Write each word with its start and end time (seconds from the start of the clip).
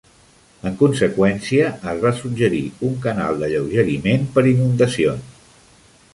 En 0.69 0.77
conseqüència, 0.77 1.67
es 1.91 2.01
va 2.05 2.13
suggerir 2.21 2.63
un 2.89 2.97
canal 3.05 3.39
d'alleugeriment 3.43 4.27
per 4.39 4.47
inundacions. 4.55 5.41